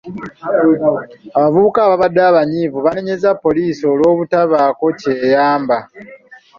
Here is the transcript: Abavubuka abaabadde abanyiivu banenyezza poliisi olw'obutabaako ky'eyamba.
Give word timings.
Abavubuka 1.35 1.79
abaabadde 1.81 2.21
abanyiivu 2.29 2.77
banenyezza 2.85 3.29
poliisi 3.43 3.83
olw'obutabaako 3.91 4.85
ky'eyamba. 4.99 5.77